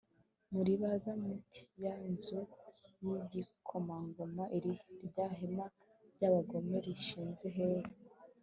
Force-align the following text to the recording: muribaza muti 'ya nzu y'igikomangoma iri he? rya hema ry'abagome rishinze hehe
muribaza 0.53 1.11
muti 1.23 1.61
'ya 1.81 1.93
nzu 2.11 2.39
y'igikomangoma 3.05 4.43
iri 4.57 4.71
he? 4.79 4.89
rya 5.07 5.27
hema 5.37 5.65
ry'abagome 6.13 6.75
rishinze 6.85 7.47
hehe 7.57 7.89